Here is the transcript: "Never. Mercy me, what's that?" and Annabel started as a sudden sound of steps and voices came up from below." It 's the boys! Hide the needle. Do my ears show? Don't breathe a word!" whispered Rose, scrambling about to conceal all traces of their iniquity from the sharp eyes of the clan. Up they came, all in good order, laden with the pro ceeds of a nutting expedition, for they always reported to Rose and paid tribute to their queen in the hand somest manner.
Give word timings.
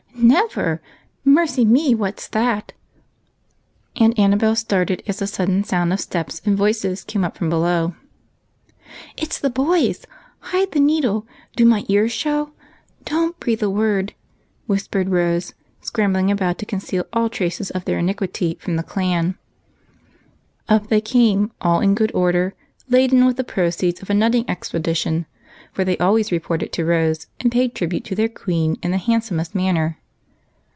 "Never. 0.23 0.81
Mercy 1.25 1.65
me, 1.65 1.95
what's 1.95 2.27
that?" 2.27 2.73
and 3.95 4.13
Annabel 4.19 4.55
started 4.55 5.01
as 5.07 5.19
a 5.19 5.25
sudden 5.25 5.63
sound 5.63 5.91
of 5.91 5.99
steps 5.99 6.43
and 6.45 6.55
voices 6.55 7.03
came 7.03 7.23
up 7.25 7.35
from 7.37 7.49
below." 7.49 7.95
It 9.17 9.33
's 9.33 9.39
the 9.39 9.49
boys! 9.49 10.05
Hide 10.39 10.73
the 10.73 10.79
needle. 10.79 11.25
Do 11.55 11.65
my 11.65 11.85
ears 11.87 12.11
show? 12.11 12.51
Don't 13.03 13.39
breathe 13.39 13.63
a 13.63 13.69
word!" 13.69 14.13
whispered 14.67 15.09
Rose, 15.09 15.55
scrambling 15.81 16.29
about 16.29 16.59
to 16.59 16.67
conceal 16.67 17.05
all 17.11 17.27
traces 17.27 17.71
of 17.71 17.85
their 17.85 17.97
iniquity 17.97 18.57
from 18.59 18.75
the 18.75 18.83
sharp 18.83 18.89
eyes 18.89 18.89
of 18.89 18.89
the 18.89 18.93
clan. 18.93 19.35
Up 20.69 20.87
they 20.89 21.01
came, 21.01 21.51
all 21.61 21.79
in 21.81 21.95
good 21.95 22.11
order, 22.13 22.53
laden 22.87 23.25
with 23.25 23.37
the 23.37 23.43
pro 23.43 23.69
ceeds 23.69 24.03
of 24.03 24.09
a 24.09 24.13
nutting 24.13 24.45
expedition, 24.47 25.25
for 25.73 25.83
they 25.83 25.97
always 25.97 26.31
reported 26.31 26.71
to 26.73 26.85
Rose 26.85 27.25
and 27.39 27.51
paid 27.51 27.73
tribute 27.73 28.03
to 28.05 28.13
their 28.15 28.29
queen 28.29 28.77
in 28.83 28.91
the 28.91 28.97
hand 28.97 29.23
somest 29.23 29.55
manner. 29.55 29.97